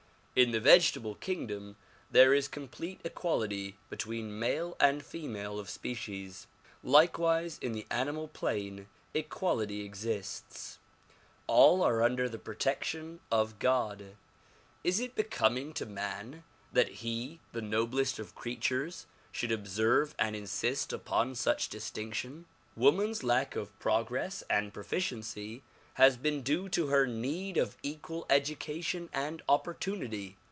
In 0.33 0.51
the 0.51 0.61
vegetable 0.61 1.15
kingdom 1.15 1.75
there 2.09 2.33
is 2.33 2.47
complete 2.47 3.01
equality 3.03 3.75
between 3.89 4.39
male 4.39 4.77
and 4.79 5.03
female 5.03 5.59
of 5.59 5.69
species. 5.69 6.47
Likewise 6.81 7.59
in 7.61 7.73
the 7.73 7.85
animal 7.91 8.29
plane 8.29 8.87
equality 9.13 9.83
exists; 9.83 10.79
all 11.47 11.83
are 11.83 12.01
under 12.01 12.29
the 12.29 12.39
protection 12.39 13.19
of 13.29 13.59
God. 13.59 14.15
Is 14.85 15.01
it 15.01 15.15
becoming 15.15 15.73
to 15.73 15.85
man 15.85 16.45
that 16.71 17.01
he 17.03 17.41
the 17.51 17.61
noblest 17.61 18.17
of 18.17 18.33
creatures 18.33 19.07
should 19.33 19.51
observe 19.51 20.15
and 20.17 20.33
insist 20.33 20.93
upon 20.93 21.35
such 21.35 21.67
distinction? 21.67 22.45
Woman's 22.77 23.21
lack 23.21 23.57
of 23.57 23.77
progress 23.79 24.43
and 24.49 24.73
proficiency 24.73 25.61
has 25.95 26.15
been 26.15 26.41
due 26.41 26.69
to 26.69 26.87
her 26.87 27.05
need 27.05 27.57
of 27.57 27.75
equal 27.83 28.25
education 28.29 29.09
and 29.11 29.41
opportunity. 29.49 30.37